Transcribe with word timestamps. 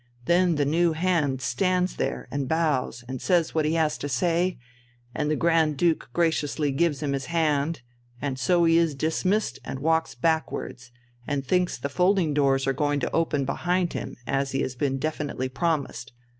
Then 0.25 0.55
the 0.55 0.65
new 0.65 0.93
hand 0.93 1.43
stands 1.43 1.97
there 1.97 2.27
and 2.31 2.47
bows 2.47 3.03
and 3.07 3.21
says 3.21 3.53
what 3.53 3.65
he 3.65 3.75
has 3.75 3.99
to 3.99 4.09
say, 4.09 4.57
and 5.13 5.29
the 5.29 5.35
Grand 5.35 5.77
Duke 5.77 6.09
graciously 6.11 6.71
gives 6.71 7.03
him 7.03 7.13
his 7.13 7.25
hand, 7.25 7.83
and 8.19 8.39
so 8.39 8.63
he 8.63 8.77
is 8.79 8.95
dismissed 8.95 9.59
and 9.63 9.77
walks 9.77 10.15
backwards, 10.15 10.91
and 11.27 11.45
thinks 11.45 11.77
the 11.77 11.87
folding 11.87 12.33
doors 12.33 12.65
are 12.65 12.73
going 12.73 12.99
to 13.01 13.11
open 13.11 13.45
behind 13.45 13.93
him, 13.93 14.15
as 14.25 14.53
he 14.53 14.61
has 14.61 14.73
been 14.75 14.97
definitely 14.97 15.49
promised. 15.49 16.13